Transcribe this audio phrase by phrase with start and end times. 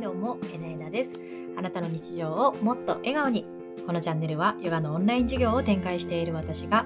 [0.00, 1.14] どうもえなえなです。
[1.56, 3.44] あなたの日常をもっと笑顔に。
[3.84, 6.84] このチャンネルはヨガのオンライン授業を展開している私が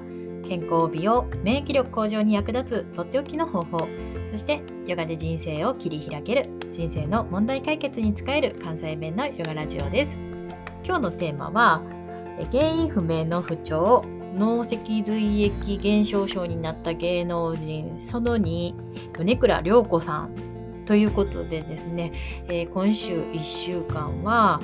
[0.48, 3.86] 健康美容免疫力向上に役立つとっておきの方法。
[4.24, 10.16] そしてヨガで人生を切り開ける人生の問題解決に使える関西弁のヨガラジオです。
[10.82, 11.82] 今日のテーマは
[12.50, 14.04] 原因不明の不調
[14.34, 18.74] 脳脊髄液減少症になった芸能人その2
[19.12, 20.51] 米倉涼子さん。
[20.84, 22.12] ということでですね、
[22.48, 24.60] えー、今週1週間は、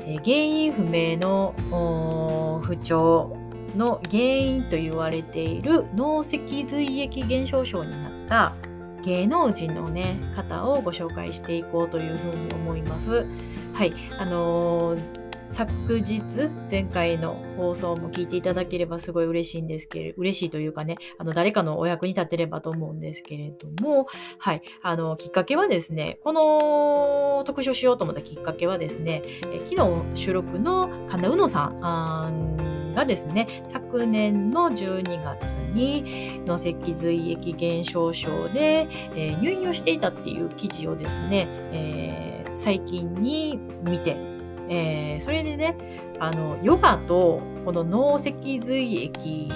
[0.00, 3.36] えー、原因不明の不調
[3.76, 8.54] の原因と言われている脳脊髄液減少症になった
[9.02, 13.26] 芸能人のね方をご紹介していこうというふうに思います。
[13.72, 15.17] はい、あのー
[15.50, 16.22] 昨日、
[16.70, 24.06] 前回の放送も聞いていただければすごい嬉しいんですけれど、嬉しいというかね、あの、誰かのお役に立てればと思うんですけれども、
[24.38, 44.37] はい、あの、きっかけはですね、この特集しようと思ったきっかけはですね、え昨日収録の神田うのさんがですね、昨年の12月に脳脊髄液減少症で、えー、入院をしていたっていう記事をですね、えー、最近に見て、
[44.68, 45.76] えー、それでね
[46.18, 49.50] あのヨガとこの脳脊髄液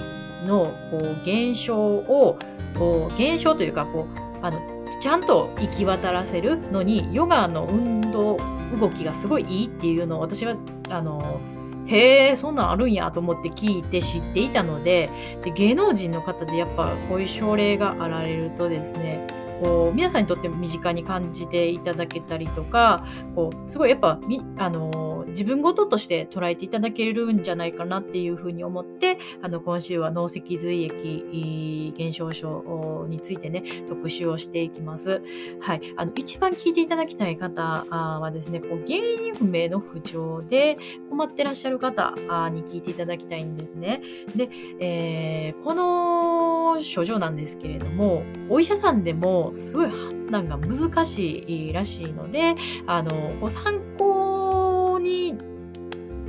[0.47, 2.39] のこう減少を
[2.79, 4.61] こう減少というかこうあの
[5.01, 8.37] ちゃんと行き渡らせるのにヨガの運動
[8.79, 10.57] 動きがすごいいいっていうのを私は
[10.89, 11.41] あの
[11.87, 15.11] へえそんなんあるんやと思って聞いて知っていたので
[15.43, 35.23] で芸能人の方でやっぱこういう症例があられるとですねこう皆さんにとっても身近に感じていただけたりとかこうすごいやっぱみあの自分事として捉えていただけるんじゃないかなっていうふうに思ってあの今週は脳脊髄液減少症についてね特集をしていきます。
[35.61, 40.77] はい、あの一番聞いていただきたい方はですねこう原因不明の不調で
[41.09, 42.15] 困ってらっしゃる方
[42.51, 44.03] に聞いていただきたいんですね。
[44.35, 44.49] で、
[44.81, 52.55] えー、この症状なんですけれどもお医者さんでもすごい判断が難しいらしいので
[52.87, 55.39] あのご参考に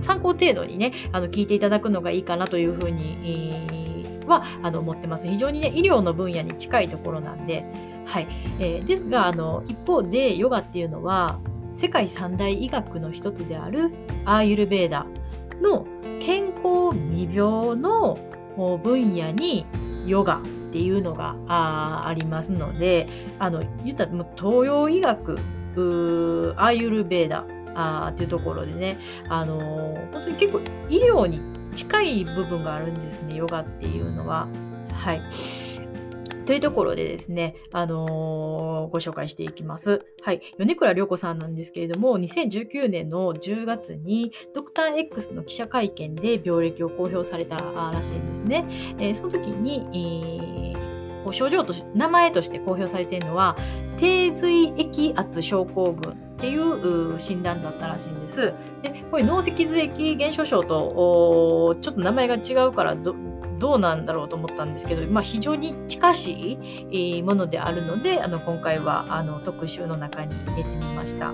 [0.01, 5.28] 参考程度にねあの聞いていただくのがいいかなというふうに、はあの思ってます。
[5.28, 7.66] 非常にね医療の分野に近いところなんで、
[8.06, 8.28] はい。
[8.59, 11.40] えー、ですがあの一方でヨガっていうのは
[11.72, 13.91] 世界三大医学の一つである
[14.25, 15.05] アーユルベーダ
[15.61, 15.85] の
[16.19, 18.17] 健康未病の
[18.84, 19.66] 分野に
[20.06, 20.41] ヨガっ
[20.72, 23.08] ていうのがあありますので
[23.40, 25.40] あの言ったら東洋医学
[26.58, 29.00] アーユルベーダあっていうところでね、
[29.30, 30.59] あのー、本当に結構
[30.90, 31.41] 医療に
[31.74, 34.47] 近い部分があるんですねヨガっていうのは。
[34.91, 35.22] はい
[36.45, 40.05] というところでですね、あのー、ご紹介していきます。
[40.21, 40.41] はい。
[40.57, 48.65] 米倉涼子さんなんですけれども、2019年の10月に、ドクター X の記者会見で病歴を公表されたらしいんですね。
[48.99, 53.55] えー、その時に、えー、症状と名前として公表されているのは、
[53.97, 58.53] 低髄液圧症候群っていう診断だったらしいんです。
[58.81, 63.15] で、これ脳脊髄液減少症とちょっと名前が違うからど
[63.63, 66.57] どうなんだろうと思ったんですけど、まあ、非常に近し
[66.91, 71.31] いものであるのであの今回はあの特集の中に入れてみました。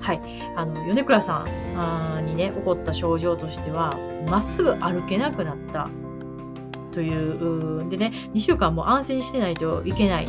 [0.00, 0.20] はい、
[0.56, 1.42] あの米倉さ
[2.20, 3.96] んにね起こった症状としては
[4.28, 5.88] まっすぐ歩けなくなった
[6.92, 10.28] というでね2週間も安静にしてないといけないっ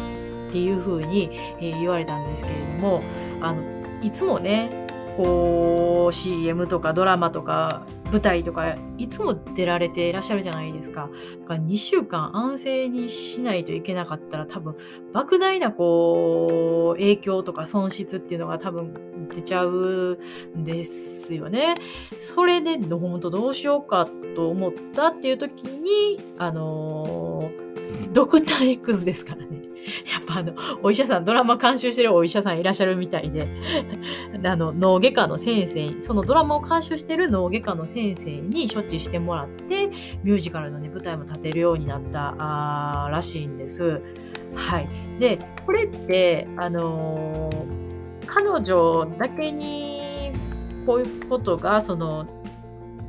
[0.53, 3.03] ていうふうに、え、言われたんですけれども
[3.41, 3.61] あの
[4.01, 11.09] いつもねこう CM とかドラマとか舞台とかいつも出られていらっしゃるじゃないですか。
[11.41, 14.75] だから2週間安静にしないといけなかったら多分
[15.13, 20.17] 莫大なこう影響とか損失っていうのが多分出ちゃう
[20.55, 21.75] んですよね。
[22.19, 27.49] それで本当どうしようかと思ったっていう時にあの
[28.11, 29.60] ドクター X ですからね。
[30.05, 33.47] やっぱあの、お医者さん、ドラマ監修してるお医者さんいらっしゃるみたいで、
[34.45, 39.87] あの、脳外科の先生、そのドラマを監修してる脳外科の先生に処置してもらって、
[40.23, 44.01] ミュージカルのね、舞台も立てるようになったらしいんです。
[44.55, 44.87] はい。
[45.19, 50.31] で、これって、あのー、彼女だけに
[50.85, 52.27] こういうことが、その、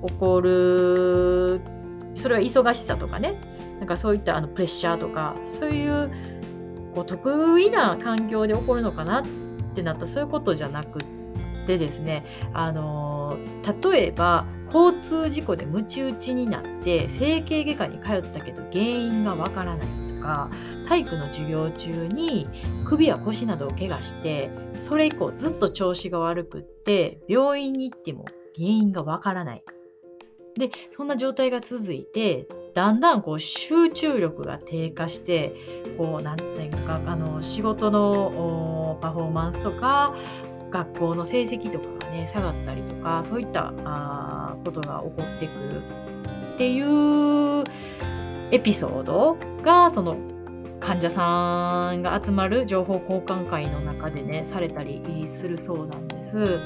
[0.07, 1.61] 起こる、
[2.15, 3.35] それは忙しさとかね、
[3.79, 6.32] なんかそういったあのプレッシャーとか、そういう
[6.95, 9.25] こう得意な環境で起こるのかなっ
[9.75, 11.05] てなったそういうことじゃなくっ
[11.67, 13.39] てですねあの
[13.83, 20.51] 例えば交通事故でムチ打ちになって整形外科に通ったけど原因がわからないとか
[20.89, 22.49] 体育の授業中に
[22.85, 28.25] 首や腰などを怪我してそれ以降ずっと調子が悪くって病院に行っても
[28.57, 29.65] 原因がわからない。
[30.59, 35.55] でそんな状態が続いてだんだんこう集中力が低下して
[35.99, 40.15] こう何て言うかあの仕事のパフォーマンスとか
[40.71, 45.83] 学校の成績とかがね下がったりとかそういったあことが起こってくる
[46.55, 47.65] っていう
[48.51, 50.17] エピソードがその
[50.81, 56.59] 患者さんが集まる情報交換会の中でねされたりするそうなんです。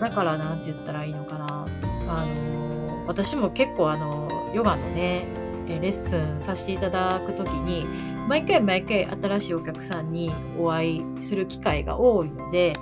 [0.00, 1.66] だから何て言ったらいいのかな。
[2.08, 5.26] あの私も結構あのヨガのね
[5.68, 7.84] レッスンさせていただく時に
[8.26, 12.74] 毎回毎回新しいお客さんにお会いする機会が多いので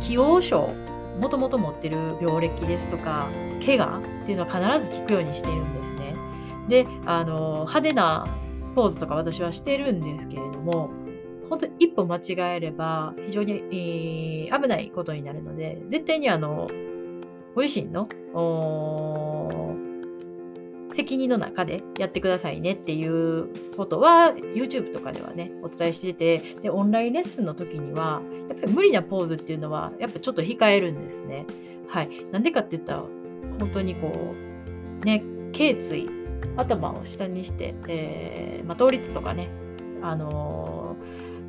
[0.00, 0.74] 既往症
[1.20, 3.28] もともと持ってる病歴ですとか
[3.64, 6.14] 怪我っていうのは必ず聞くようにしているんですね。
[6.68, 8.26] であの派手な
[8.74, 10.90] ポーズとか私はしてるんですけれども
[11.50, 16.70] 本当に一歩間違えれば非常に、えー、危ないことになるので絶対にあの
[17.54, 18.08] ご自身の
[20.92, 31.46] 責任の中でやってくださいねっていうことは YouTube とかではねお伝えしててでオンラインレッスンの時にはやっぱり無理なポーズっていうのはやっぱちょっと控えるんですね。
[31.88, 32.10] はい。
[32.30, 33.04] なんでかって言ったら
[33.58, 34.12] 本当にこ
[35.02, 35.22] うね
[35.52, 36.08] 頸椎
[36.56, 39.48] 頭を下にして、えーまあ、倒立とかね、
[40.02, 40.96] あの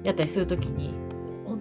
[0.04, 0.94] ー、やったりする時に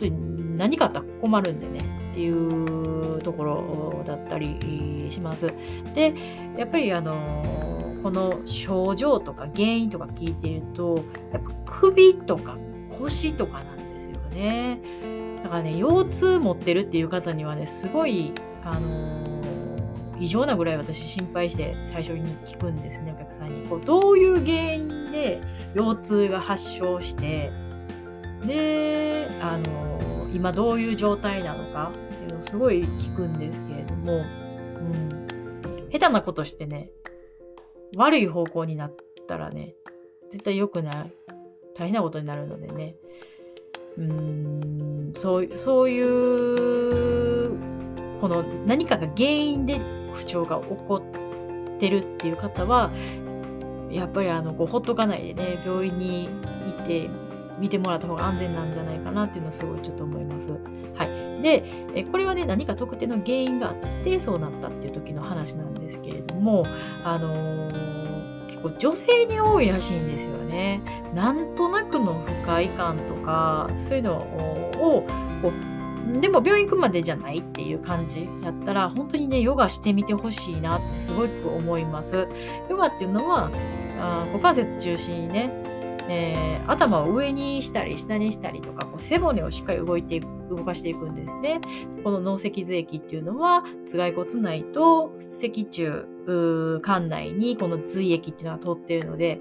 [0.01, 1.81] 当に何かあったら困るんでね
[2.11, 5.49] っていうところだったりします。
[5.95, 6.15] で
[6.57, 12.57] やっぱりあのこの症状とか原因とか聞いてるとやっぱ首とか
[12.99, 14.81] 腰とかなんですよね
[15.43, 18.33] だからね腰痛持ってるっていう方にはねすごい
[18.65, 19.21] あの、
[20.19, 25.41] 異常なぐらい私心配して最初に聞くんですねお客さんにこうどういう原因で
[25.75, 27.51] 腰痛が発症して
[28.47, 29.90] であの、
[30.33, 36.91] 今どういう状態なのかっていうのをすごい聞くんですけれども、うん、下手なことしてね
[37.97, 38.95] 悪い方向になっ
[39.27, 39.75] たらね、
[40.31, 41.13] 絶対良くない。
[41.75, 42.95] 大変なことになるのでね。
[43.99, 47.51] うん、そうそういう、
[48.21, 49.81] この何かが原因で
[50.15, 51.03] 不調が起こ
[51.77, 52.91] ってるっていう方は、
[53.91, 56.29] やっぱりあの、こうほっとかないでね、病院に
[56.77, 57.11] 行って
[57.61, 60.51] 見てもらった方が安全なんじゃないかなっていうのはすごいちょっと思います。
[60.97, 61.43] はい。
[61.43, 61.65] で、
[61.95, 66.67] えこれはね、何か特定の原因があってそうなったっていう時の話なんですけれども、
[67.05, 70.83] あのー、結構女性に多いらしいんですよね。
[71.15, 75.07] なんとなくの不快感とか、そういうのを、
[75.43, 75.71] こう
[76.19, 82.27] でも病院行くまでじゃないっていう感じやったら本当にねヨガしてみてほしいなってすごく思います。
[82.69, 83.51] ヨガっていうのは
[84.01, 85.80] あ股関節中心にね
[86.13, 90.19] えー、頭を上にしたり下にしたりとかこう背骨をしっかり動いて
[90.51, 91.61] 動かしていくんですね。
[92.03, 99.41] この脳脊髄液っていうのは頭蓋骨内と脊柱管内にこの髄液っていうのは通っているので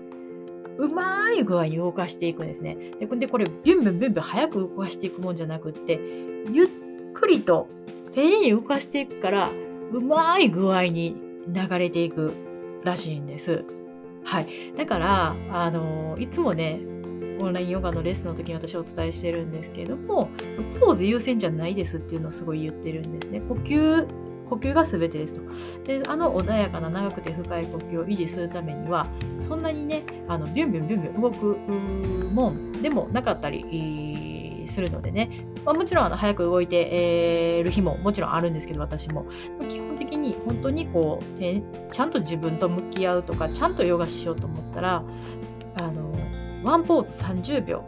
[0.77, 2.77] うまい具合に動かしていくんですね。
[2.99, 5.99] でこれビュンビュンビュンビュン早く動かしていくもんじゃなくって
[6.51, 6.67] ゆっ
[7.15, 7.67] くりと
[8.11, 9.49] 丁寧に動かしていくから
[9.91, 11.15] うまい具合に
[11.47, 12.33] 流れていく
[12.83, 13.65] らしいんです。
[14.29, 14.73] はい。
[14.77, 16.79] だから、あの、いつもね、
[17.39, 23.41] オンラインヨガのレッスンの時に私はお伝えしてるんですけれども、そのポーズ優先じゃないですっていうのをすごい言ってるんですね。
[23.41, 24.07] 呼吸、
[24.47, 25.41] 呼吸が全てですと。
[25.83, 29.07] で、あの穏やかな長くて深い呼吸を維持するためには、
[29.39, 31.57] そんなにね、あのビュンビュンビュンビュン動く
[32.31, 33.65] もんでもなかったり
[34.69, 39.25] するのでね、まあ、もちろんあの早く動いてる日ももちろんあるんですけど、私も。
[39.67, 41.61] 基本的に本当にこう、ね、
[41.91, 45.03] ちゃんと自分と向き合うとかちゃんとヨガしようと思ったら
[45.75, 46.11] あの
[46.63, 47.83] ワンポーズ30秒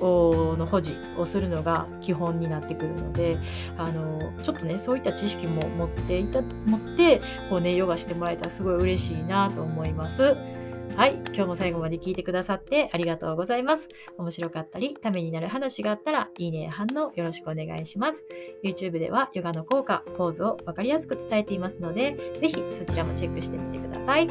[0.00, 3.38] の保持をするのが基本になってくるので
[3.78, 10.36] あのちょっとねそういった知識も持っていた持ってこうねヨガしてもらえたらすごい嬉しいなと思います。
[10.94, 11.14] はい。
[11.14, 13.88] 今日も最後まで聞いてくださってありがとうございます。
[14.16, 18.24] 面白かったり、ためになる話があったら、いいね反応よろしくお願いします。
[18.62, 24.26] YouTube ではヨガの効果、ポーズをわかりやすく伝えていますので、ぜひそちらもチェックしてみてください。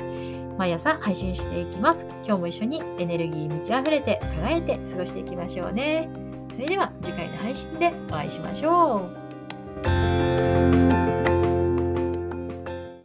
[0.58, 2.06] 毎朝配信していきます。
[2.26, 6.10] 今日も一緒にエネルギー満ち溢れて輝いて過ごしていきましょうね。
[6.50, 9.25] それでは次回の配信でお会いしましょう。